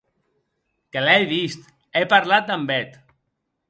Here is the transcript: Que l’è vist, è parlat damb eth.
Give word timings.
Que 0.95 0.99
l’è 1.05 1.19
vist, 1.33 1.63
è 2.01 2.03
parlat 2.13 2.45
damb 2.49 2.69
eth. 2.79 2.95